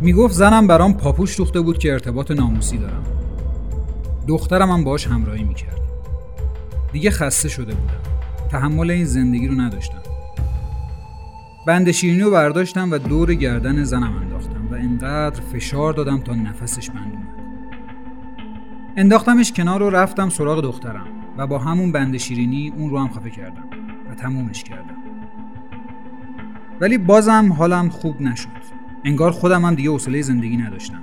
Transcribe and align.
می‌گفت 0.00 0.34
زنم 0.34 0.66
برام 0.66 0.94
پاپوش 0.94 1.36
دوخته 1.36 1.60
بود 1.60 1.78
که 1.78 1.92
ارتباط 1.92 2.30
ناموسی 2.30 2.78
دارم. 2.78 3.02
دخترم 4.28 4.70
هم 4.70 4.84
باش 4.84 5.06
همراهی 5.06 5.44
می‌کرد. 5.44 5.80
دیگه 6.92 7.10
خسته 7.10 7.48
شده 7.48 7.74
بودم. 7.74 7.94
تحمل 8.50 8.90
این 8.90 9.04
زندگی 9.04 9.48
رو 9.48 9.54
نداشتم. 9.60 9.98
بند 11.66 11.90
شیرینی 11.90 12.20
رو 12.20 12.30
برداشتم 12.30 12.90
و 12.90 12.98
دور 12.98 13.34
گردن 13.34 13.84
زنم 13.84 14.16
انداختم 14.22 14.68
و 14.70 14.74
انقدر 14.74 15.40
فشار 15.40 15.92
دادم 15.92 16.20
تا 16.20 16.34
نفسش 16.34 16.90
بند 16.90 17.12
اومد. 17.12 17.28
انداختمش 18.96 19.52
کنار 19.52 19.82
و 19.82 19.90
رفتم 19.90 20.28
سراغ 20.28 20.60
دخترم 20.60 21.06
و 21.38 21.46
با 21.46 21.58
همون 21.58 21.92
بند 21.92 22.16
شیرینی 22.16 22.72
اون 22.76 22.90
رو 22.90 22.98
هم 22.98 23.08
خفه 23.08 23.30
کردم 23.30 23.64
و 24.10 24.14
تمومش 24.14 24.64
کردم. 24.64 24.96
ولی 26.80 26.98
بازم 26.98 27.52
حالم 27.52 27.88
خوب 27.88 28.20
نشد. 28.20 28.77
انگار 29.04 29.30
خودم 29.30 29.64
هم 29.64 29.74
دیگه 29.74 29.90
حوصله 29.90 30.22
زندگی 30.22 30.56
نداشتم. 30.56 31.02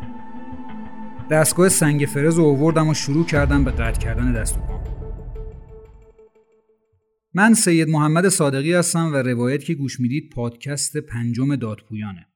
دستگاه 1.31 1.70
سنگ 1.70 2.05
فرز 2.05 2.38
رو 2.38 2.45
آوردم 2.45 2.88
و 2.88 2.94
شروع 2.94 3.26
کردم 3.26 3.63
به 3.63 3.72
قطع 3.72 3.99
کردن 3.99 4.34
دست 4.34 4.58
و 4.58 4.62
پام 4.62 4.84
من 7.34 7.53
سید 7.53 7.89
محمد 7.89 8.30
صادقی 8.30 8.73
هستم 8.73 9.14
و 9.14 9.16
روایت 9.16 9.64
که 9.64 9.73
گوش 9.73 10.00
می‌دید 10.00 10.30
پادکست 10.30 10.97
پنجم 10.97 11.55
دادپویانه 11.55 12.28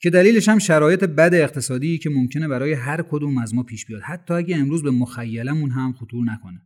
که 0.00 0.10
دلیلش 0.10 0.48
هم 0.48 0.58
شرایط 0.58 1.04
بد 1.04 1.34
اقتصادی 1.34 1.98
که 1.98 2.10
ممکنه 2.10 2.48
برای 2.48 2.72
هر 2.72 3.02
کدوم 3.02 3.38
از 3.38 3.54
ما 3.54 3.62
پیش 3.62 3.86
بیاد 3.86 4.02
حتی 4.02 4.34
اگه 4.34 4.56
امروز 4.56 4.82
به 4.82 4.90
مخیلمون 4.90 5.70
هم 5.70 5.92
خطور 5.92 6.24
نکنه. 6.24 6.62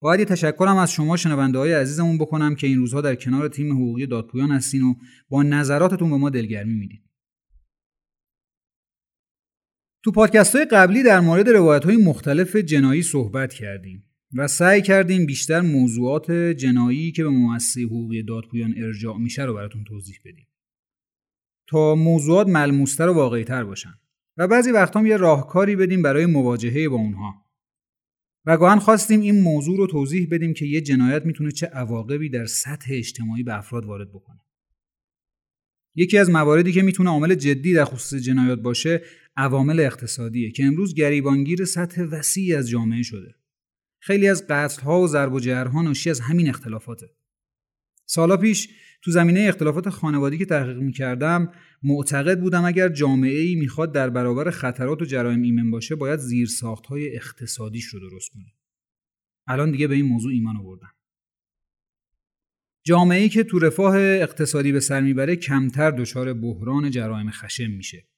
باید 0.00 0.20
یه 0.20 0.26
تشکرم 0.26 0.76
از 0.76 0.92
شما 0.92 1.16
شنونده 1.16 1.58
های 1.58 1.72
عزیزمون 1.72 2.18
بکنم 2.18 2.54
که 2.54 2.66
این 2.66 2.78
روزها 2.78 3.00
در 3.00 3.14
کنار 3.14 3.48
تیم 3.48 3.72
حقوقی 3.72 4.06
دادپویان 4.06 4.50
هستین 4.50 4.82
و 4.82 4.94
با 5.28 5.42
نظراتتون 5.42 6.10
به 6.10 6.16
ما 6.16 6.30
دلگرمی 6.30 6.74
می‌دید. 6.74 7.02
تو 10.04 10.12
پادکست 10.12 10.56
های 10.56 10.64
قبلی 10.64 11.02
در 11.02 11.20
مورد 11.20 11.48
روایت 11.48 11.84
های 11.84 11.96
مختلف 11.96 12.56
جنایی 12.56 13.02
صحبت 13.02 13.52
کردیم 13.52 14.04
و 14.32 14.48
سعی 14.48 14.82
کردیم 14.82 15.26
بیشتر 15.26 15.60
موضوعات 15.60 16.30
جنایی 16.32 17.12
که 17.12 17.22
به 17.22 17.30
مؤسسه 17.30 17.82
حقوقی 17.82 18.22
دادپویان 18.22 18.74
ارجاع 18.76 19.18
میشه 19.18 19.44
رو 19.44 19.54
براتون 19.54 19.84
توضیح 19.84 20.16
بدیم. 20.24 20.48
تا 21.66 21.94
موضوعات 21.94 22.48
ملموستر 22.48 23.08
و 23.08 23.14
واقعیتر 23.14 23.64
باشن. 23.64 23.94
و 24.36 24.48
بعضی 24.48 24.70
وقتا 24.70 25.06
یه 25.06 25.16
راهکاری 25.16 25.76
بدیم 25.76 26.02
برای 26.02 26.26
مواجهه 26.26 26.88
با 26.88 26.96
اونها. 26.96 27.47
و 28.48 28.56
گاهن 28.56 28.78
خواستیم 28.78 29.20
این 29.20 29.40
موضوع 29.40 29.76
رو 29.76 29.86
توضیح 29.86 30.28
بدیم 30.30 30.54
که 30.54 30.66
یه 30.66 30.80
جنایت 30.80 31.26
می‌تونه 31.26 31.50
چه 31.50 31.66
عواقبی 31.66 32.28
در 32.28 32.46
سطح 32.46 32.86
اجتماعی 32.90 33.42
به 33.42 33.58
افراد 33.58 33.84
وارد 33.84 34.08
بکنه. 34.08 34.40
یکی 35.94 36.18
از 36.18 36.30
مواردی 36.30 36.72
که 36.72 36.82
می‌تونه 36.82 37.10
عامل 37.10 37.34
جدی 37.34 37.74
در 37.74 37.84
خصوص 37.84 38.22
جنایات 38.22 38.58
باشه 38.58 39.02
عوامل 39.36 39.80
اقتصادیه 39.80 40.50
که 40.50 40.64
امروز 40.64 40.94
گریبانگیر 40.94 41.64
سطح 41.64 42.02
وسیعی 42.02 42.54
از 42.54 42.68
جامعه 42.68 43.02
شده. 43.02 43.34
خیلی 44.00 44.28
از 44.28 44.46
قتل‌ها 44.46 45.00
و 45.00 45.06
ضرب 45.06 45.32
و 45.32 45.40
جرها 45.40 45.82
ناشی 45.82 46.10
از 46.10 46.20
همین 46.20 46.48
اختلافاته. 46.48 47.10
سالا 48.10 48.36
پیش 48.36 48.68
تو 49.02 49.10
زمینه 49.10 49.40
اختلافات 49.40 49.88
خانوادی 49.88 50.38
که 50.38 50.46
تحقیق 50.46 50.76
می‌کردم 50.76 51.52
معتقد 51.82 52.40
بودم 52.40 52.64
اگر 52.64 52.88
جامعه 52.88 53.40
ای 53.40 53.54
می‌خواد 53.54 53.94
در 53.94 54.10
برابر 54.10 54.50
خطرات 54.50 55.02
و 55.02 55.04
جرایم 55.04 55.42
ایمن 55.42 55.70
باشه 55.70 55.94
باید 55.94 56.18
زیرساخت 56.18 56.86
های 56.86 57.16
اقتصادیش 57.16 57.84
رو 57.84 58.00
درست 58.00 58.30
کنه. 58.30 58.54
الان 59.46 59.70
دیگه 59.70 59.86
به 59.88 59.94
این 59.94 60.06
موضوع 60.06 60.32
ایمان 60.32 60.56
آوردم. 60.56 60.90
جامعه 62.84 63.22
ای 63.22 63.28
که 63.28 63.44
تو 63.44 63.58
رفاه 63.58 63.96
اقتصادی 63.98 64.72
به 64.72 64.80
سر 64.80 65.00
می‌بره 65.00 65.36
کمتر 65.36 65.90
دچار 65.90 66.34
بحران 66.34 66.90
جرایم 66.90 67.30
خشم 67.30 67.70
میشه. 67.70 68.08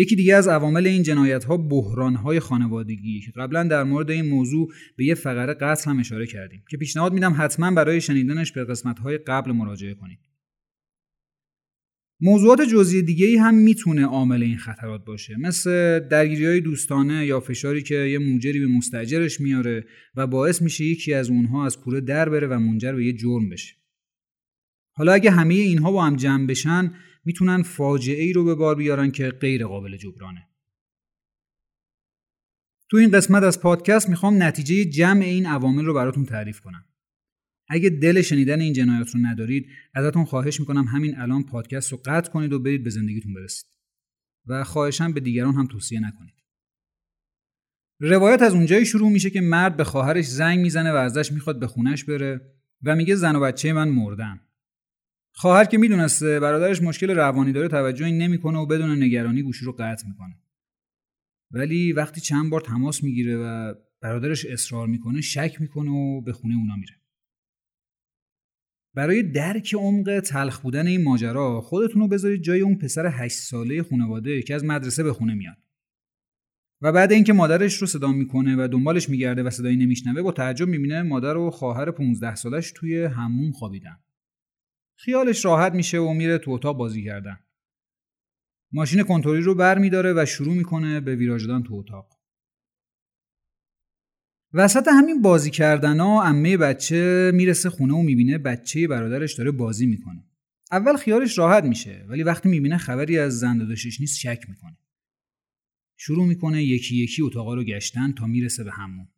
یکی 0.00 0.16
دیگه 0.16 0.34
از 0.34 0.48
عوامل 0.48 0.86
این 0.86 1.02
جنایت 1.02 1.44
ها 1.44 1.56
بحران 1.56 2.14
های 2.14 2.40
خانوادگی 2.40 3.20
که 3.20 3.32
قبلا 3.36 3.62
در 3.62 3.84
مورد 3.84 4.10
این 4.10 4.28
موضوع 4.28 4.72
به 4.96 5.04
یه 5.04 5.14
فقره 5.14 5.54
قتل 5.54 5.90
هم 5.90 5.98
اشاره 5.98 6.26
کردیم 6.26 6.62
که 6.70 6.76
پیشنهاد 6.76 7.12
میدم 7.12 7.34
حتما 7.38 7.70
برای 7.70 8.00
شنیدنش 8.00 8.52
به 8.52 8.64
قسمت 8.64 8.98
های 8.98 9.18
قبل 9.18 9.52
مراجعه 9.52 9.94
کنید. 9.94 10.18
موضوعات 12.20 12.60
جزئی 12.62 13.02
دیگه 13.02 13.26
ای 13.26 13.36
هم 13.36 13.54
می‌تونه 13.54 14.06
عامل 14.06 14.42
این 14.42 14.56
خطرات 14.56 15.04
باشه 15.04 15.36
مثل 15.38 16.00
درگیری 16.08 16.46
های 16.46 16.60
دوستانه 16.60 17.26
یا 17.26 17.40
فشاری 17.40 17.82
که 17.82 17.94
یه 17.94 18.18
موجری 18.18 18.60
به 18.60 18.66
مستجرش 18.66 19.40
میاره 19.40 19.84
و 20.14 20.26
باعث 20.26 20.62
میشه 20.62 20.84
یکی 20.84 21.14
از 21.14 21.30
اونها 21.30 21.66
از 21.66 21.76
کوره 21.76 22.00
در 22.00 22.28
بره 22.28 22.46
و 22.46 22.58
منجر 22.58 22.92
به 22.92 23.06
یه 23.06 23.12
جرم 23.12 23.48
بشه. 23.48 23.74
حالا 24.92 25.12
اگه 25.12 25.30
همه 25.30 25.54
اینها 25.54 25.92
با 25.92 26.04
هم 26.04 26.16
جمع 26.16 26.46
بشن 26.46 26.94
می‌تونن 27.24 27.62
فاجعه 27.62 28.22
ای 28.22 28.32
رو 28.32 28.44
به 28.44 28.54
بار 28.54 28.74
بیارن 28.74 29.10
که 29.10 29.30
غیر 29.30 29.66
قابل 29.66 29.96
جبرانه. 29.96 30.48
تو 32.90 32.96
این 32.96 33.10
قسمت 33.10 33.42
از 33.42 33.60
پادکست 33.60 34.08
می‌خوام 34.08 34.42
نتیجه 34.42 34.84
جمع 34.84 35.24
این 35.24 35.46
عوامل 35.46 35.84
رو 35.84 35.94
براتون 35.94 36.24
تعریف 36.24 36.60
کنم. 36.60 36.84
اگه 37.68 37.90
دل 37.90 38.22
شنیدن 38.22 38.60
این 38.60 38.72
جنایات 38.72 39.14
رو 39.14 39.20
ندارید 39.20 39.66
ازتون 39.94 40.24
خواهش 40.24 40.60
می‌کنم 40.60 40.84
همین 40.84 41.18
الان 41.18 41.44
پادکست 41.44 41.92
رو 41.92 42.00
قطع 42.04 42.30
کنید 42.32 42.52
و 42.52 42.58
برید 42.58 42.84
به 42.84 42.90
زندگیتون 42.90 43.34
برسید 43.34 43.66
و 44.46 44.64
خواهشم 44.64 45.12
به 45.12 45.20
دیگران 45.20 45.54
هم 45.54 45.66
توصیه 45.66 46.00
نکنید 46.00 46.34
روایت 48.00 48.42
از 48.42 48.54
اونجایی 48.54 48.86
شروع 48.86 49.10
میشه 49.10 49.30
که 49.30 49.40
مرد 49.40 49.76
به 49.76 49.84
خواهرش 49.84 50.26
زنگ 50.26 50.58
می‌زنه 50.58 50.92
و 50.92 50.96
ازش 50.96 51.32
می‌خواد 51.32 51.60
به 51.60 51.66
خونش 51.66 52.04
بره 52.04 52.40
و 52.82 52.96
میگه 52.96 53.14
زن 53.14 53.36
و 53.36 53.40
بچه 53.40 53.72
من 53.72 53.88
مردن 53.88 54.40
خواهر 55.32 55.64
که 55.64 55.78
می‌دونسته 55.78 56.40
برادرش 56.40 56.82
مشکل 56.82 57.10
روانی 57.10 57.52
داره 57.52 57.68
توجهی 57.68 58.12
نمی‌کنه 58.12 58.58
و 58.58 58.66
بدون 58.66 59.02
نگرانی 59.02 59.42
گوشی 59.42 59.64
رو 59.64 59.72
قطع 59.72 60.08
می‌کنه. 60.08 60.38
ولی 61.50 61.92
وقتی 61.92 62.20
چند 62.20 62.50
بار 62.50 62.60
تماس 62.60 63.04
می‌گیره 63.04 63.36
و 63.36 63.74
برادرش 64.02 64.46
اصرار 64.46 64.86
می‌کنه 64.86 65.20
شک 65.20 65.60
می‌کنه 65.60 65.90
و 65.90 66.20
به 66.20 66.32
خونه 66.32 66.54
اونا 66.54 66.76
میره. 66.76 66.94
برای 68.94 69.22
درک 69.22 69.74
عمق 69.74 70.20
تلخ 70.20 70.60
بودن 70.60 70.86
این 70.86 71.04
ماجرا 71.04 71.60
خودتون 71.60 72.02
رو 72.02 72.08
بذارید 72.08 72.42
جای 72.42 72.60
اون 72.60 72.78
پسر 72.78 73.06
هشت 73.06 73.38
ساله 73.38 73.82
خانواده 73.82 74.42
که 74.42 74.54
از 74.54 74.64
مدرسه 74.64 75.02
به 75.02 75.12
خونه 75.12 75.34
میاد. 75.34 75.56
و 76.82 76.92
بعد 76.92 77.12
اینکه 77.12 77.32
مادرش 77.32 77.76
رو 77.76 77.86
صدا 77.86 78.12
می‌کنه 78.12 78.56
و 78.64 78.68
دنبالش 78.68 79.08
میگرده 79.08 79.42
و 79.42 79.50
صدایی 79.50 79.76
نمیشنوه 79.76 80.22
با 80.22 80.32
تعجب 80.32 80.68
می‌بینه 80.68 81.02
مادر 81.02 81.36
و 81.36 81.50
خواهر 81.50 81.90
15 81.90 82.34
سالش 82.34 82.72
توی 82.72 83.04
همون 83.04 83.52
خوابیدن. 83.52 83.98
خیالش 85.04 85.44
راحت 85.44 85.72
میشه 85.72 85.98
و 85.98 86.12
میره 86.12 86.38
تو 86.38 86.50
اتاق 86.50 86.76
بازی 86.76 87.04
کردن. 87.04 87.38
ماشین 88.72 89.02
کنترلی 89.02 89.40
رو 89.40 89.54
بر 89.54 89.78
میداره 89.78 90.12
و 90.16 90.26
شروع 90.26 90.54
می‌کنه 90.54 91.00
به 91.00 91.16
ویراج 91.16 91.46
دادن 91.46 91.62
تو 91.62 91.74
اتاق. 91.74 92.20
وسط 94.52 94.88
همین 94.88 95.22
بازی 95.22 95.50
کردن 95.50 96.00
ها 96.00 96.22
امه 96.24 96.56
بچه 96.56 97.30
می‌رسه 97.34 97.70
خونه 97.70 97.94
و 97.94 98.02
می‌بینه 98.02 98.38
بچه 98.38 98.88
برادرش 98.88 99.34
داره 99.34 99.50
بازی 99.50 99.86
می‌کنه. 99.86 100.24
اول 100.72 100.96
خیالش 100.96 101.38
راحت 101.38 101.64
میشه 101.64 102.04
ولی 102.08 102.22
وقتی 102.22 102.48
می‌بینه 102.48 102.78
خبری 102.78 103.18
از 103.18 103.38
زن 103.38 103.58
داداشش 103.58 104.00
نیست 104.00 104.18
شک 104.18 104.44
می‌کنه. 104.48 104.78
شروع 105.96 106.26
می‌کنه 106.26 106.64
یکی 106.64 106.96
یکی 106.96 107.22
اتاقا 107.22 107.54
رو 107.54 107.64
گشتن 107.64 108.12
تا 108.12 108.26
می‌رسه 108.26 108.64
به 108.64 108.72
همون 108.72 109.08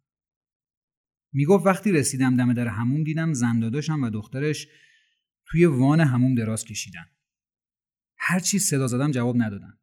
می‌گفت 1.32 1.66
وقتی 1.66 1.92
رسیدم 1.92 2.36
دم 2.36 2.52
در 2.52 2.68
همون 2.68 3.02
دیدم 3.02 3.32
زن 3.32 3.60
داداشم 3.60 4.02
و 4.02 4.10
دخترش 4.10 4.68
توی 5.46 5.66
وان 5.66 6.00
همون 6.00 6.34
دراز 6.34 6.64
کشیدن. 6.64 7.06
هر 8.18 8.40
چی 8.40 8.58
صدا 8.58 8.86
زدم 8.86 9.10
جواب 9.10 9.36
ندادن. 9.36 9.78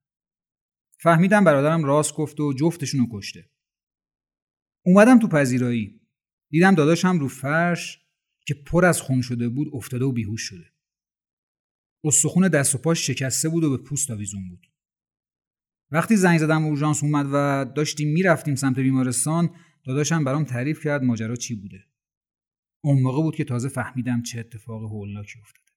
فهمیدم 0.99 1.43
برادرم 1.43 1.83
راست 1.83 2.13
گفت 2.13 2.39
و 2.39 2.53
جفتشون 2.53 2.99
رو 2.99 3.07
کشته. 3.11 3.49
اومدم 4.85 5.19
تو 5.19 5.27
پذیرایی. 5.27 6.01
دیدم 6.49 6.75
داداشم 6.75 7.19
رو 7.19 7.27
فرش 7.27 7.99
که 8.45 8.53
پر 8.53 8.85
از 8.85 9.01
خون 9.01 9.21
شده 9.21 9.49
بود 9.49 9.67
افتاده 9.73 10.05
و 10.05 10.11
بیهوش 10.11 10.41
شده. 10.41 10.73
استخون 12.03 12.47
دست 12.47 12.75
و 12.75 12.77
پاش 12.77 13.07
شکسته 13.07 13.49
بود 13.49 13.63
و 13.63 13.77
به 13.77 13.83
پوست 13.83 14.11
آویزون 14.11 14.49
بود. 14.49 14.71
وقتی 15.91 16.15
زنگ 16.15 16.39
زدم 16.39 16.65
اورژانس 16.65 17.03
اومد 17.03 17.25
و 17.33 17.65
داشتیم 17.75 18.13
می‌رفتیم 18.13 18.55
سمت 18.55 18.79
بیمارستان 18.79 19.55
داداشم 19.85 20.23
برام 20.23 20.43
تعریف 20.43 20.83
کرد 20.83 21.03
ماجرا 21.03 21.35
چی 21.35 21.55
بوده. 21.55 21.88
اون 22.81 23.01
موقع 23.01 23.21
بود 23.21 23.35
که 23.35 23.43
تازه 23.43 23.69
فهمیدم 23.69 24.21
چه 24.21 24.39
اتفاق 24.39 24.83
هولناکی 24.83 25.39
افتاد. 25.39 25.68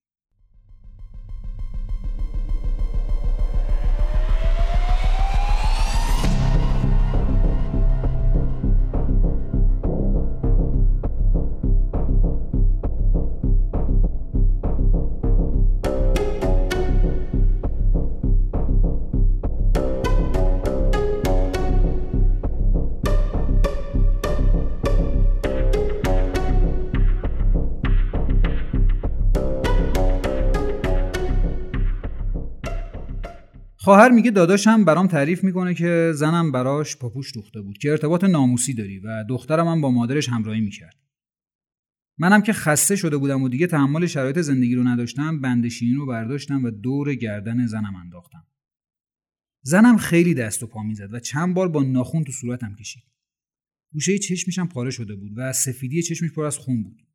خواهر 33.85 34.11
میگه 34.11 34.31
داداشم 34.31 34.85
برام 34.85 35.07
تعریف 35.07 35.45
می‌کنه 35.45 35.75
که 35.75 36.13
زنم 36.15 36.53
براش 36.53 36.97
پاپوش 36.97 37.35
دوخته 37.35 37.61
بود 37.61 37.79
که 37.79 37.91
ارتباط 37.91 38.25
ناموسی 38.25 38.75
داری 38.75 38.99
و 38.99 39.25
دخترم 39.29 39.69
هم 39.69 39.81
با 39.81 39.91
مادرش 39.91 40.29
همراهی 40.29 40.61
می‌کرد. 40.61 40.97
منم 42.19 42.43
که 42.43 42.53
خسته 42.53 42.97
شده 42.97 43.17
بودم 43.17 43.43
و 43.43 43.49
دیگه 43.49 43.67
تحمل 43.67 44.07
شرایط 44.07 44.39
زندگی 44.39 44.75
رو 44.75 44.85
نداشتم 44.85 45.41
بندشینی 45.41 45.95
رو 45.95 46.07
برداشتم 46.07 46.65
و 46.65 46.71
دور 46.71 47.15
گردن 47.15 47.67
زنم 47.67 47.97
انداختم. 47.97 48.47
زنم 49.63 49.97
خیلی 49.97 50.35
دست 50.35 50.63
و 50.63 50.67
پا 50.67 50.83
می‌زد 50.83 51.15
و 51.15 51.21
چند 51.21 51.55
بار 51.55 51.69
با 51.69 51.83
ناخون 51.83 52.25
تو 52.25 52.33
صورتم 52.33 52.75
کشید. 52.75 53.05
گوشه 53.93 54.19
چشمشم 54.19 54.67
پاره 54.67 54.91
شده 54.91 55.15
بود 55.15 55.33
و 55.37 55.53
سفیدی 55.53 56.03
چشمش 56.03 56.31
پر 56.33 56.45
از 56.45 56.59
خون 56.59 56.83
بود. 56.83 57.07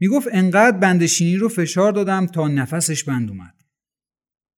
می‌گفت 0.00 0.28
انقدر 0.32 0.78
بندشینی 0.78 1.36
رو 1.36 1.48
فشار 1.48 1.92
دادم 1.92 2.26
تا 2.26 2.48
نفسش 2.48 3.04
بند 3.04 3.30
اومد. 3.30 3.53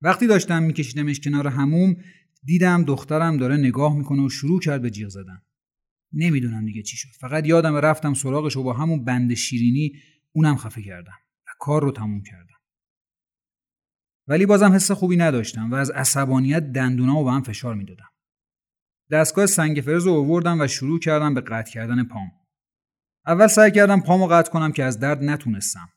وقتی 0.03 0.27
داشتم 0.27 0.63
میکشیدمش 0.63 1.21
کنار 1.21 1.47
هموم 1.47 1.97
دیدم 2.45 2.85
دخترم 2.85 3.37
داره 3.37 3.57
نگاه 3.57 3.97
می‌کنه 3.97 4.23
و 4.23 4.29
شروع 4.29 4.61
کرد 4.61 4.83
به 4.83 4.91
جیغ 4.91 5.09
زدن. 5.09 5.43
نمی‌دونم 6.13 6.65
دیگه 6.65 6.83
چی 6.83 6.97
شد. 6.97 7.09
فقط 7.21 7.47
یادم 7.47 7.77
رفتم 7.77 8.15
سراغش 8.15 8.57
و 8.57 8.63
با 8.63 8.73
همون 8.73 9.05
بند 9.05 9.35
شیرینی 9.35 9.93
اونم 10.33 10.57
خفه 10.57 10.83
کردم 10.83 11.19
و 11.47 11.51
کار 11.59 11.83
رو 11.83 11.93
تموم 11.93 12.23
کردم. 12.23 12.57
ولی 14.29 14.47
بازم 14.47 14.73
حس 14.73 14.91
خوبی 14.91 15.17
نداشتم 15.17 15.71
و 15.71 15.75
از 15.75 15.91
عصبانیت 15.91 16.73
دندونامو 16.73 17.25
به 17.25 17.31
هم 17.31 17.43
فشار 17.43 17.75
می‌دادم. 17.75 18.09
دستگاه 19.11 19.47
سنگ 19.47 19.81
فرز 19.81 20.07
رو 20.07 20.13
آوردم 20.13 20.61
و 20.61 20.67
شروع 20.67 20.99
کردم 20.99 21.35
به 21.35 21.41
قطع 21.41 21.73
کردن 21.73 22.05
پام. 22.05 22.31
اول 23.27 23.47
سعی 23.47 23.71
کردم 23.71 24.01
پامو 24.01 24.27
قطع 24.27 24.51
کنم 24.51 24.73
که 24.73 24.85
از 24.85 25.01
درد 25.01 25.25
نتونستم. 25.25 25.89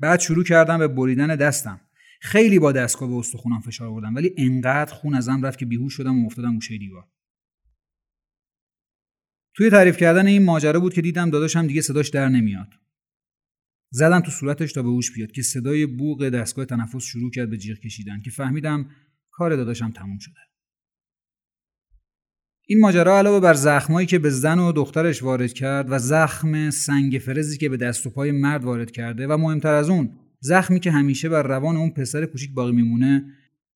بعد 0.00 0.20
شروع 0.20 0.44
کردم 0.44 0.78
به 0.78 0.88
بریدن 0.88 1.36
دستم. 1.36 1.87
خیلی 2.20 2.58
با 2.58 2.72
دستگاه 2.72 3.08
به 3.08 3.14
استخونم 3.14 3.60
فشار 3.60 3.88
آوردم 3.88 4.14
ولی 4.14 4.34
انقدر 4.36 4.94
خون 4.94 5.14
ازم 5.14 5.46
رفت 5.46 5.58
که 5.58 5.66
بیهوش 5.66 5.94
شدم 5.94 6.22
و 6.22 6.26
افتادم 6.26 6.54
گوشه 6.54 6.78
دیوار. 6.78 7.08
توی 9.54 9.70
تعریف 9.70 9.96
کردن 9.96 10.26
این 10.26 10.44
ماجرا 10.44 10.80
بود 10.80 10.94
که 10.94 11.02
دیدم 11.02 11.30
داداشم 11.30 11.66
دیگه 11.66 11.80
صداش 11.80 12.08
در 12.08 12.28
نمیاد. 12.28 12.68
زدم 13.90 14.20
تو 14.20 14.30
صورتش 14.30 14.72
تا 14.72 14.82
به 14.82 14.88
هوش 14.88 15.12
بیاد 15.12 15.32
که 15.32 15.42
صدای 15.42 15.86
بوق 15.86 16.28
دستگاه 16.28 16.64
تنفس 16.64 17.02
شروع 17.02 17.30
کرد 17.30 17.50
به 17.50 17.56
جیغ 17.56 17.78
کشیدن 17.78 18.20
که 18.20 18.30
فهمیدم 18.30 18.90
کار 19.30 19.56
داداشم 19.56 19.90
تموم 19.90 20.18
شده. 20.18 20.40
این 22.66 22.80
ماجرا 22.80 23.18
علاوه 23.18 23.40
بر 23.40 23.54
زخمایی 23.54 24.06
که 24.06 24.18
به 24.18 24.30
زن 24.30 24.58
و 24.58 24.72
دخترش 24.72 25.22
وارد 25.22 25.52
کرد 25.52 25.86
و 25.90 25.98
زخم 25.98 26.70
سنگ 26.70 27.18
فرزی 27.18 27.58
که 27.58 27.68
به 27.68 27.76
دست 27.76 28.06
و 28.06 28.10
پای 28.10 28.32
مرد 28.32 28.64
وارد 28.64 28.90
کرده 28.90 29.26
و 29.26 29.36
مهمتر 29.36 29.74
از 29.74 29.90
اون 29.90 30.27
زخمی 30.40 30.80
که 30.80 30.90
همیشه 30.90 31.28
بر 31.28 31.42
روان 31.42 31.76
اون 31.76 31.90
پسر 31.90 32.26
کوچیک 32.26 32.52
باقی 32.52 32.72
میمونه 32.72 33.24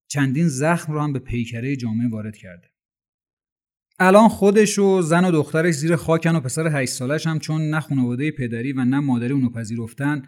چندین 0.08 0.48
زخم 0.48 0.92
رو 0.92 1.00
هم 1.00 1.12
به 1.12 1.18
پیکره 1.18 1.76
جامعه 1.76 2.08
وارد 2.08 2.36
کرده 2.36 2.72
الان 3.98 4.28
خودش 4.28 4.78
و 4.78 5.02
زن 5.02 5.24
و 5.24 5.30
دخترش 5.30 5.74
زیر 5.74 5.96
خاکن 5.96 6.36
و 6.36 6.40
پسر 6.40 6.82
هشت 6.82 6.92
سالش 6.92 7.26
هم 7.26 7.38
چون 7.38 7.62
نه 7.62 7.80
خانواده 7.80 8.30
پدری 8.30 8.72
و 8.72 8.84
نه 8.84 9.00
مادری 9.00 9.32
اونو 9.32 9.50
پذیرفتن 9.50 10.22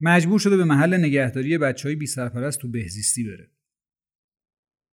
مجبور 0.00 0.38
شده 0.38 0.56
به 0.56 0.64
محل 0.64 0.96
نگهداری 0.96 1.58
بچه 1.58 1.88
های 1.88 1.96
بی 1.96 2.06
سرپرست 2.06 2.60
تو 2.60 2.68
بهزیستی 2.68 3.24
بره. 3.24 3.50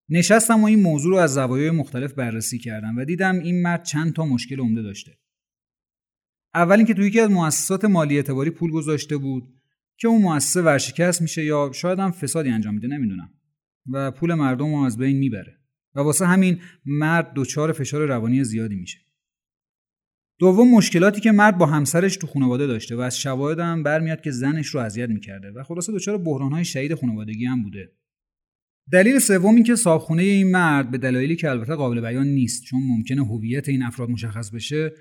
نشستم 0.08 0.62
و 0.62 0.64
این 0.64 0.82
موضوع 0.82 1.10
رو 1.10 1.18
از 1.18 1.34
زوایای 1.34 1.70
مختلف 1.70 2.12
بررسی 2.12 2.58
کردم 2.58 2.98
و 2.98 3.04
دیدم 3.04 3.38
این 3.38 3.62
مرد 3.62 3.84
چند 3.84 4.12
تا 4.12 4.26
مشکل 4.26 4.60
عمده 4.60 4.82
داشته. 4.82 5.18
اول 6.54 6.76
اینکه 6.76 6.94
توی 6.94 7.06
یکی 7.06 7.20
از 7.20 7.30
مؤسسات 7.30 7.84
مالی 7.84 8.16
اعتباری 8.16 8.50
پول 8.50 8.70
گذاشته 8.70 9.16
بود 9.16 9.54
که 9.98 10.08
اون 10.08 10.22
مؤسسه 10.22 10.62
ورشکست 10.62 11.22
میشه 11.22 11.44
یا 11.44 11.70
شاید 11.74 11.98
هم 11.98 12.10
فسادی 12.10 12.50
انجام 12.50 12.74
میده 12.74 12.88
نمی‌دونم 12.88 13.30
و 13.92 14.10
پول 14.10 14.34
مردم 14.34 14.74
رو 14.74 14.82
از 14.82 14.98
بین 14.98 15.18
می‌بره. 15.18 15.58
و 15.94 16.00
واسه 16.00 16.26
همین 16.26 16.60
مرد 16.84 17.32
دچار 17.36 17.72
فشار 17.72 18.06
روانی 18.06 18.44
زیادی 18.44 18.76
میشه. 18.76 18.98
دوم 20.38 20.70
مشکلاتی 20.70 21.20
که 21.20 21.32
مرد 21.32 21.58
با 21.58 21.66
همسرش 21.66 22.16
تو 22.16 22.26
خانواده 22.26 22.66
داشته 22.66 22.96
و 22.96 23.00
از 23.00 23.18
شواهد 23.18 23.58
هم 23.58 23.82
برمیاد 23.82 24.20
که 24.20 24.30
زنش 24.30 24.66
رو 24.66 24.80
اذیت 24.80 25.08
می‌کرده 25.08 25.50
و 25.50 25.62
خلاصه 25.62 25.92
دچار 25.92 26.18
بحرانهای 26.18 26.64
شدید 26.64 26.94
خانوادگی 26.94 27.44
هم 27.44 27.62
بوده. 27.62 27.92
دلیل 28.92 29.18
سوم 29.18 29.54
این 29.54 29.64
که 29.64 29.76
صابخونه 29.76 30.22
این 30.22 30.50
مرد 30.50 30.90
به 30.90 30.98
دلایلی 30.98 31.36
که 31.36 31.50
البته 31.50 31.74
قابل 31.74 32.00
بیان 32.00 32.26
نیست 32.26 32.64
چون 32.64 32.80
ممکنه 32.82 33.24
هویت 33.24 33.68
این 33.68 33.82
افراد 33.82 34.10
مشخص 34.10 34.50
بشه 34.50 34.92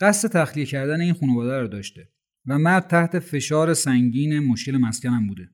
قصد 0.00 0.28
تخلیه 0.28 0.66
کردن 0.66 1.00
این 1.00 1.12
خانواده 1.12 1.60
رو 1.60 1.68
داشته 1.68 2.08
و 2.46 2.58
مرد 2.58 2.86
تحت 2.86 3.18
فشار 3.18 3.74
سنگین 3.74 4.38
مشکل 4.38 4.76
مسکن 4.76 5.08
هم 5.08 5.26
بوده. 5.26 5.50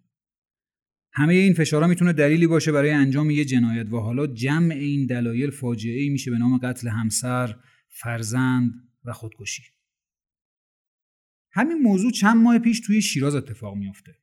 همه 1.13 1.35
این 1.35 1.55
فشارها 1.55 1.89
می‌تونه 1.89 2.13
دلیلی 2.13 2.47
باشه 2.47 2.73
برای 2.73 2.91
انجام 2.91 3.31
یه 3.31 3.45
جنایت 3.45 3.93
و 3.93 3.99
حالا 3.99 4.27
جمع 4.27 4.75
این 4.75 5.07
دلایل 5.07 5.51
فاجعه 5.51 6.01
ای 6.01 6.09
میشه 6.09 6.31
به 6.31 6.39
نام 6.39 6.59
قتل 6.59 6.89
همسر، 6.89 7.57
فرزند 7.89 8.73
و 9.05 9.13
خودکشی. 9.13 9.63
همین 11.53 11.79
موضوع 11.79 12.13
چند 12.13 12.37
ماه 12.37 12.59
پیش 12.59 12.81
توی 12.81 13.03
شیراز 13.03 13.35
اتفاق 13.35 13.77
میافته. 13.77 14.15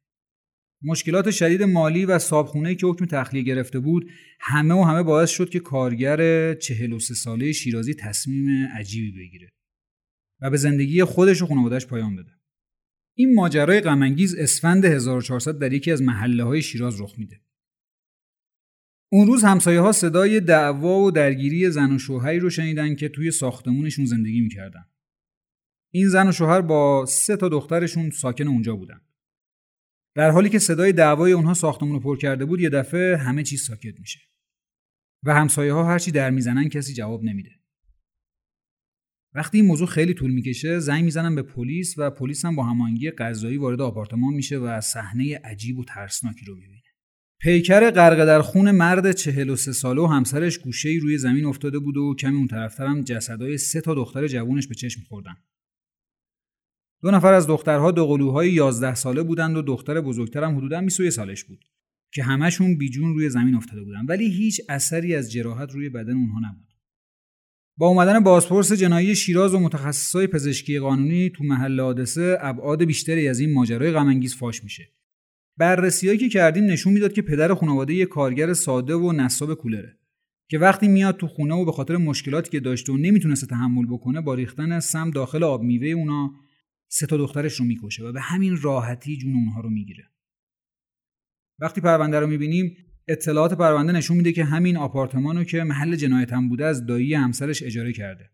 مشکلات 0.81 1.31
شدید 1.31 1.63
مالی 1.63 2.05
و 2.05 2.19
صابخونه 2.19 2.75
که 2.75 2.87
حکم 2.87 3.05
تخلیه 3.05 3.43
گرفته 3.43 3.79
بود 3.79 4.09
همه 4.39 4.73
و 4.73 4.83
همه 4.83 5.03
باعث 5.03 5.29
شد 5.29 5.49
که 5.49 5.59
کارگر 5.59 6.53
43 6.53 7.13
ساله 7.13 7.51
شیرازی 7.51 7.93
تصمیم 7.93 8.67
عجیبی 8.67 9.11
بگیره 9.11 9.53
و 10.41 10.49
به 10.49 10.57
زندگی 10.57 11.03
خودش 11.03 11.41
و 11.41 11.45
خانوادهش 11.45 11.85
پایان 11.85 12.15
بده. 12.15 12.38
این 13.19 13.35
ماجرای 13.35 13.81
غمانگیز 13.81 14.35
اسفند 14.35 14.85
1400 14.85 15.59
در 15.59 15.73
یکی 15.73 15.91
از 15.91 16.01
محله 16.01 16.43
های 16.43 16.61
شیراز 16.61 17.01
رخ 17.01 17.13
میده. 17.17 17.41
اون 19.11 19.27
روز 19.27 19.43
همسایه 19.43 19.79
ها 19.79 19.91
صدای 19.91 20.39
دعوا 20.39 20.99
و 20.99 21.11
درگیری 21.11 21.69
زن 21.69 21.95
و 21.95 21.99
شوهری 21.99 22.39
رو 22.39 22.49
شنیدن 22.49 22.95
که 22.95 23.09
توی 23.09 23.31
ساختمونشون 23.31 24.05
زندگی 24.05 24.41
می‌کردن. 24.41 24.85
این 25.93 26.09
زن 26.09 26.27
و 26.27 26.31
شوهر 26.31 26.61
با 26.61 27.05
سه 27.05 27.37
تا 27.37 27.49
دخترشون 27.49 28.09
ساکن 28.09 28.47
اونجا 28.47 28.75
بودن. 28.75 29.01
در 30.15 30.31
حالی 30.31 30.49
که 30.49 30.59
صدای 30.59 30.93
دعوای 30.93 31.31
اونها 31.31 31.53
ساختمون 31.53 31.91
رو 31.91 31.99
پر 31.99 32.17
کرده 32.17 32.45
بود 32.45 32.61
یه 32.61 32.69
دفعه 32.69 33.17
همه 33.17 33.43
چیز 33.43 33.61
ساکت 33.61 33.99
میشه. 33.99 34.19
و 35.23 35.33
همسایه 35.33 35.73
ها 35.73 35.83
هرچی 35.83 36.11
در 36.11 36.29
می‌زنن 36.29 36.69
کسی 36.69 36.93
جواب 36.93 37.23
نمیده. 37.23 37.58
وقتی 39.33 39.57
این 39.57 39.67
موضوع 39.67 39.87
خیلی 39.87 40.13
طول 40.13 40.31
می‌کشه 40.31 40.79
زنگ 40.79 41.03
می‌زنم 41.03 41.35
به 41.35 41.41
پلیس 41.41 41.95
و 41.97 42.09
پلیس 42.09 42.45
هم 42.45 42.55
با 42.55 42.63
هماهنگی 42.63 43.11
قضایی 43.11 43.57
وارد 43.57 43.81
آپارتمان 43.81 44.33
میشه 44.33 44.57
و 44.57 44.81
صحنه 44.81 45.37
عجیب 45.43 45.79
و 45.79 45.85
ترسناکی 45.85 46.45
رو 46.45 46.55
می‌بینه 46.55 46.81
پیکر 47.41 47.91
غرق 47.91 48.25
در 48.25 48.41
خون 48.41 48.71
مرد 48.71 49.11
43 49.11 49.73
ساله 49.73 50.01
و 50.01 50.05
همسرش 50.05 50.57
گوشه 50.57 50.89
روی 51.01 51.17
زمین 51.17 51.45
افتاده 51.45 51.79
بود 51.79 51.97
و 51.97 52.15
کمی 52.19 52.37
اون 52.37 52.47
طرفتر 52.47 52.85
هم 52.85 53.01
جسدای 53.01 53.57
سه 53.57 53.81
تا 53.81 53.93
دختر 53.93 54.27
جوونش 54.27 54.67
به 54.67 54.75
چشم 54.75 55.01
خوردن. 55.01 55.35
دو 57.01 57.11
نفر 57.11 57.33
از 57.33 57.47
دخترها 57.47 57.91
دو 57.91 58.07
قلوهای 58.07 58.51
11 58.51 58.95
ساله 58.95 59.23
بودند 59.23 59.57
و 59.57 59.61
دختر 59.61 60.01
بزرگترم 60.01 60.57
حدودا 60.57 60.81
21 60.81 61.09
سالش 61.09 61.43
بود 61.43 61.65
که 62.13 62.23
همشون 62.23 62.77
بیجون 62.77 63.13
روی 63.13 63.29
زمین 63.29 63.55
افتاده 63.55 63.83
بودن 63.83 64.05
ولی 64.05 64.31
هیچ 64.31 64.61
اثری 64.69 65.15
از 65.15 65.31
جراحت 65.31 65.71
روی 65.71 65.89
بدن 65.89 66.13
اونها 66.13 66.39
نبود. 66.39 66.68
با 67.79 67.87
اومدن 67.87 68.19
بازپرس 68.19 68.71
جنایی 68.71 69.15
شیراز 69.15 69.53
و 69.53 69.59
متخصصای 69.59 70.27
پزشکی 70.27 70.79
قانونی 70.79 71.29
تو 71.29 71.43
محل 71.43 71.79
حادثه 71.79 72.37
ابعاد 72.41 72.83
بیشتری 72.83 73.27
از 73.27 73.39
این 73.39 73.53
ماجرای 73.53 73.91
غمانگیز 73.91 74.35
فاش 74.35 74.63
میشه. 74.63 74.91
بررسیایی 75.57 76.17
که 76.17 76.29
کردیم 76.29 76.63
نشون 76.63 76.93
می‌داد 76.93 77.13
که 77.13 77.21
پدر 77.21 77.53
خانواده 77.53 77.93
یه 77.93 78.05
کارگر 78.05 78.53
ساده 78.53 78.95
و 78.95 79.11
نصاب 79.11 79.53
کولره 79.53 79.97
که 80.49 80.59
وقتی 80.59 80.87
میاد 80.87 81.17
تو 81.17 81.27
خونه 81.27 81.55
و 81.55 81.65
به 81.65 81.71
خاطر 81.71 81.97
مشکلاتی 81.97 82.49
که 82.49 82.59
داشته 82.59 82.93
و 82.93 82.97
نمی‌تونسته 82.97 83.47
تحمل 83.47 83.85
بکنه 83.85 84.21
با 84.21 84.33
ریختن 84.33 84.79
سم 84.79 85.11
داخل 85.11 85.43
آب 85.43 85.63
میوه 85.63 85.87
اونا 85.87 86.31
سه 86.87 87.07
تا 87.07 87.17
دخترش 87.17 87.53
رو 87.53 87.65
می‌کشه 87.65 88.03
و 88.03 88.11
به 88.11 88.21
همین 88.21 88.57
راحتی 88.61 89.17
جون 89.17 89.33
اونها 89.33 89.61
رو 89.61 89.69
می‌گیره. 89.69 90.03
وقتی 91.59 91.81
پرونده 91.81 92.19
رو 92.19 92.27
می‌بینیم 92.27 92.88
اطلاعات 93.09 93.53
پرونده 93.53 93.91
نشون 93.91 94.17
میده 94.17 94.31
که 94.31 94.43
همین 94.43 94.77
آپارتمانو 94.77 95.43
که 95.43 95.63
محل 95.63 95.95
جنایت 95.95 96.33
هم 96.33 96.49
بوده 96.49 96.65
از 96.65 96.85
دایی 96.85 97.13
همسرش 97.13 97.63
اجاره 97.63 97.93
کرده. 97.93 98.29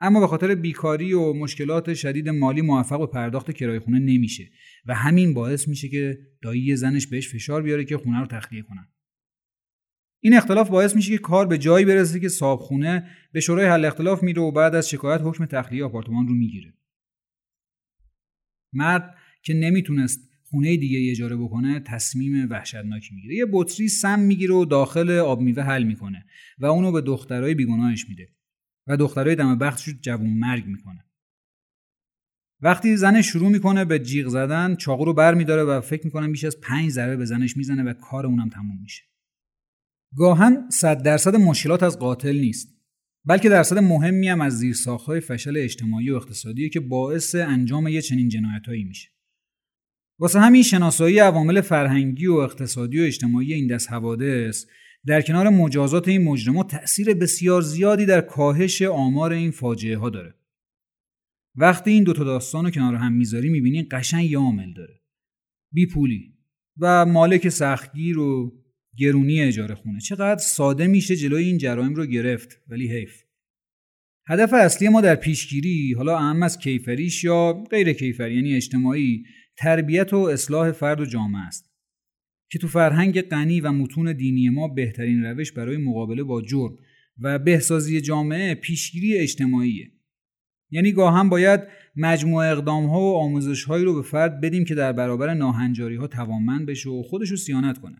اما 0.00 0.20
به 0.20 0.26
خاطر 0.26 0.54
بیکاری 0.54 1.12
و 1.12 1.32
مشکلات 1.32 1.94
شدید 1.94 2.28
مالی 2.28 2.62
موفق 2.62 2.98
به 2.98 3.06
پرداخت 3.06 3.50
کرایه 3.50 3.80
خونه 3.80 3.98
نمیشه 3.98 4.50
و 4.86 4.94
همین 4.94 5.34
باعث 5.34 5.68
میشه 5.68 5.88
که 5.88 6.18
دایی 6.42 6.76
زنش 6.76 7.06
بهش 7.06 7.28
فشار 7.28 7.62
بیاره 7.62 7.84
که 7.84 7.96
خونه 7.96 8.20
رو 8.20 8.26
تخلیه 8.26 8.62
کنن. 8.62 8.88
این 10.22 10.36
اختلاف 10.36 10.68
باعث 10.68 10.96
میشه 10.96 11.12
که 11.12 11.18
کار 11.18 11.46
به 11.46 11.58
جایی 11.58 11.84
برسه 11.84 12.20
که 12.20 12.28
صاحب 12.28 12.58
خونه 12.58 13.10
به 13.32 13.40
شورای 13.40 13.66
حل 13.66 13.84
اختلاف 13.84 14.22
میره 14.22 14.42
و 14.42 14.52
بعد 14.52 14.74
از 14.74 14.88
شکایت 14.88 15.20
حکم 15.24 15.46
تخلیه 15.46 15.84
آپارتمان 15.84 16.28
رو 16.28 16.34
می‌گیره. 16.34 16.74
مرد 18.72 19.14
که 19.42 19.54
نمی‌تونست 19.54 20.29
خونه 20.50 20.76
دیگه 20.76 21.10
اجاره 21.10 21.36
بکنه 21.36 21.80
تصمیم 21.80 22.50
وحشتناکی 22.50 23.14
می‌گیره. 23.14 23.34
یه 23.34 23.46
بطری 23.52 23.88
سم 23.88 24.20
می‌گیره 24.20 24.54
و 24.54 24.64
داخل 24.64 25.10
آب 25.10 25.40
میوه 25.40 25.62
حل 25.62 25.82
می‌کنه 25.82 26.24
و 26.58 26.66
اونو 26.66 26.92
به 26.92 27.00
دخترای 27.00 27.54
بیگناهش 27.54 28.08
میده 28.08 28.28
و 28.86 28.96
دخترای 28.96 29.34
دم 29.34 29.58
بختش 29.58 29.88
رو 29.88 29.94
جوون 30.00 30.30
مرگ 30.30 30.66
می‌کنه. 30.66 31.04
وقتی 32.60 32.96
زنش 32.96 33.26
شروع 33.26 33.50
می‌کنه 33.50 33.84
به 33.84 33.98
جیغ 33.98 34.28
زدن 34.28 34.74
چاقو 34.74 35.04
رو 35.04 35.14
بر 35.14 35.34
میداره 35.34 35.62
و 35.62 35.80
فکر 35.80 36.04
می‌کنم 36.04 36.32
بیش 36.32 36.44
از 36.44 36.60
پنج 36.60 36.90
ضربه 36.90 37.16
به 37.16 37.24
زنش 37.24 37.56
می‌زنه 37.56 37.82
و 37.82 37.92
کار 37.92 38.26
اونم 38.26 38.48
تموم 38.48 38.78
میشه. 38.82 39.02
گاهن 40.16 40.70
صد 40.70 41.02
درصد 41.02 41.36
مشکلات 41.36 41.82
از 41.82 41.98
قاتل 41.98 42.36
نیست 42.36 42.68
بلکه 43.24 43.48
درصد 43.48 43.78
مهمی 43.78 44.28
هم 44.28 44.40
از 44.40 44.58
زیرساختهای 44.58 45.20
فشل 45.20 45.56
اجتماعی 45.56 46.10
و 46.10 46.14
اقتصادی 46.14 46.70
که 46.70 46.80
باعث 46.80 47.34
انجام 47.34 47.88
یه 47.88 48.02
چنین 48.02 48.28
جنایتهایی 48.28 48.84
میشه. 48.84 49.08
واسه 50.20 50.40
همین 50.40 50.62
شناسایی 50.62 51.18
عوامل 51.18 51.60
فرهنگی 51.60 52.26
و 52.26 52.32
اقتصادی 52.32 53.00
و 53.00 53.02
اجتماعی 53.02 53.54
این 53.54 53.66
دست 53.66 53.90
حوادث 53.90 54.66
در 55.06 55.22
کنار 55.22 55.48
مجازات 55.48 56.08
این 56.08 56.24
مجرمات 56.24 56.70
تأثیر 56.70 57.14
بسیار 57.14 57.62
زیادی 57.62 58.06
در 58.06 58.20
کاهش 58.20 58.82
آمار 58.82 59.32
این 59.32 59.50
فاجعه 59.50 59.96
ها 59.96 60.10
داره. 60.10 60.34
وقتی 61.54 61.90
این 61.90 62.04
دوتا 62.04 62.24
داستان 62.24 62.64
رو 62.64 62.70
کنار 62.70 62.94
هم 62.94 63.12
می‌ذاری 63.12 63.48
می‌بینی 63.48 63.82
قشنگ 63.82 64.30
یه 64.30 64.38
عامل 64.38 64.72
داره. 64.72 65.00
بی 65.72 65.86
پولی 65.86 66.34
و 66.80 67.06
مالک 67.06 67.48
سختگیر 67.48 68.18
و 68.18 68.52
گرونی 68.98 69.40
اجاره 69.40 69.74
خونه. 69.74 70.00
چقدر 70.00 70.42
ساده 70.42 70.86
میشه 70.86 71.16
جلوی 71.16 71.44
این 71.44 71.58
جرایم 71.58 71.94
رو 71.94 72.06
گرفت 72.06 72.60
ولی 72.68 72.88
حیف. 72.88 73.22
هدف 74.28 74.52
اصلی 74.52 74.88
ما 74.88 75.00
در 75.00 75.14
پیشگیری 75.14 75.94
حالا 75.96 76.18
اهم 76.18 76.42
از 76.42 76.58
کیفریش 76.58 77.24
یا 77.24 77.64
غیر 77.70 77.92
کیفری 77.92 78.34
یعنی 78.34 78.54
اجتماعی 78.54 79.24
تربیت 79.60 80.12
و 80.12 80.16
اصلاح 80.16 80.72
فرد 80.72 81.00
و 81.00 81.04
جامعه 81.04 81.42
است 81.42 81.70
که 82.50 82.58
تو 82.58 82.68
فرهنگ 82.68 83.20
غنی 83.20 83.60
و 83.60 83.72
متون 83.72 84.12
دینی 84.12 84.48
ما 84.48 84.68
بهترین 84.68 85.24
روش 85.24 85.52
برای 85.52 85.76
مقابله 85.76 86.22
با 86.22 86.42
جرم 86.42 86.76
و 87.20 87.38
بهسازی 87.38 88.00
جامعه 88.00 88.54
پیشگیری 88.54 89.18
اجتماعیه. 89.18 89.92
یعنی 90.70 90.92
گاه 90.92 91.14
هم 91.14 91.28
باید 91.28 91.60
مجموعه 91.96 92.50
اقدام 92.50 92.86
ها 92.86 93.00
و 93.00 93.16
آموزش 93.16 93.64
هایی 93.64 93.84
رو 93.84 93.94
به 93.94 94.02
فرد 94.02 94.40
بدیم 94.40 94.64
که 94.64 94.74
در 94.74 94.92
برابر 94.92 95.34
ناهنجاری 95.34 95.96
ها 95.96 96.06
توانمند 96.06 96.66
بشه 96.66 96.90
و 96.90 97.02
خودش 97.02 97.30
رو 97.30 97.36
سیانت 97.36 97.78
کنه. 97.78 97.96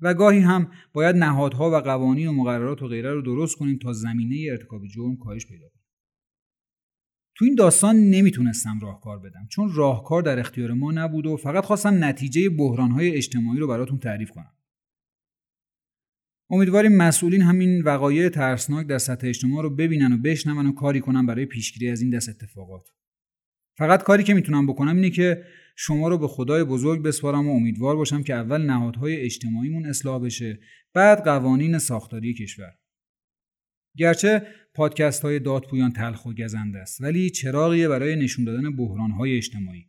و 0.00 0.14
گاهی 0.14 0.40
هم 0.40 0.70
باید 0.92 1.16
نهادها 1.16 1.70
و 1.70 1.74
قوانین 1.74 2.28
و 2.28 2.32
مقررات 2.32 2.82
و 2.82 2.88
غیره 2.88 3.12
رو 3.12 3.22
درست 3.22 3.56
کنیم 3.56 3.78
تا 3.78 3.92
زمینه 3.92 4.50
ارتکاب 4.50 4.86
جرم 4.86 5.16
کاهش 5.16 5.46
پیدا 5.46 5.68
کنه. 5.68 5.77
تو 7.38 7.44
این 7.44 7.54
داستان 7.54 7.96
نمی‌تونستم 7.96 8.78
راهکار 8.82 9.18
بدم 9.18 9.46
چون 9.50 9.72
راهکار 9.74 10.22
در 10.22 10.38
اختیار 10.38 10.72
ما 10.72 10.92
نبود 10.92 11.26
و 11.26 11.36
فقط 11.36 11.64
خواستم 11.64 12.04
نتیجه 12.04 12.48
بحرانهای 12.48 13.16
اجتماعی 13.16 13.60
رو 13.60 13.68
براتون 13.68 13.98
تعریف 13.98 14.30
کنم. 14.30 14.52
امیدواریم 16.50 16.96
مسئولین 16.96 17.42
همین 17.42 17.82
وقایع 17.82 18.28
ترسناک 18.28 18.86
در 18.86 18.98
سطح 18.98 19.26
اجتماع 19.26 19.62
رو 19.62 19.70
ببینن 19.70 20.12
و 20.12 20.16
بشنون 20.16 20.66
و 20.66 20.72
کاری 20.72 21.00
کنن 21.00 21.26
برای 21.26 21.46
پیشگیری 21.46 21.90
از 21.90 22.00
این 22.00 22.10
دست 22.10 22.28
اتفاقات. 22.28 22.88
فقط 23.76 24.02
کاری 24.02 24.22
که 24.22 24.34
می‌تونم 24.34 24.66
بکنم 24.66 24.96
اینه 24.96 25.10
که 25.10 25.44
شما 25.76 26.08
رو 26.08 26.18
به 26.18 26.28
خدای 26.28 26.64
بزرگ 26.64 27.02
بسپارم 27.02 27.48
و 27.48 27.56
امیدوار 27.56 27.96
باشم 27.96 28.22
که 28.22 28.34
اول 28.34 28.62
نهادهای 28.62 29.16
اجتماعیمون 29.16 29.86
اصلاح 29.86 30.22
بشه 30.22 30.60
بعد 30.94 31.24
قوانین 31.24 31.78
ساختاری 31.78 32.34
کشور. 32.34 32.72
گرچه 33.96 34.42
پادکست 34.74 35.22
های 35.22 35.38
دادپویان 35.38 35.92
تلخ 35.92 36.26
و 36.26 36.32
گزنده 36.32 36.78
است 36.78 37.00
ولی 37.00 37.30
چراغیه 37.30 37.88
برای 37.88 38.16
نشون 38.16 38.44
دادن 38.44 38.76
بحران 38.76 39.10
های 39.10 39.36
اجتماعی. 39.36 39.86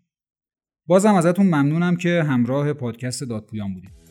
بازم 0.88 1.14
ازتون 1.14 1.46
ممنونم 1.46 1.96
که 1.96 2.24
همراه 2.24 2.74
پادکست 2.74 3.24
دادپویان 3.24 3.74
بودید. 3.74 4.09